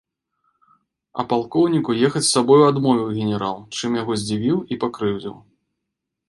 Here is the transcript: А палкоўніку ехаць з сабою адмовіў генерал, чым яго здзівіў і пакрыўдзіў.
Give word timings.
А 1.19 1.25
палкоўніку 1.33 1.91
ехаць 2.07 2.21
з 2.27 2.29
сабою 2.37 2.57
адмовіў 2.71 3.11
генерал, 3.19 3.55
чым 3.77 3.99
яго 4.01 4.11
здзівіў 4.23 4.57
і 4.75 4.81
пакрыўдзіў. 4.87 5.37